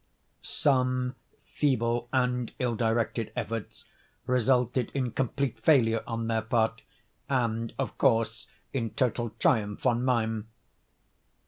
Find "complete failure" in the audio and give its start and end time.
5.11-6.01